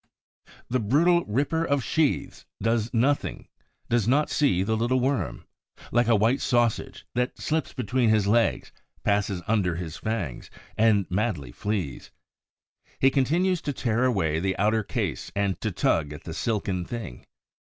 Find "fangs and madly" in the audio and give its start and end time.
9.97-11.51